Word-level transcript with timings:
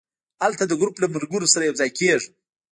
هلته 0.43 0.63
د 0.67 0.71
ګروپ 0.81 0.95
له 1.03 1.07
ملګرو 1.15 1.51
سره 1.53 1.63
یو 1.67 1.75
ځای 1.79 1.89
کېږم. 1.97 2.31